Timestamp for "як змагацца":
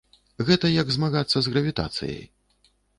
0.81-1.37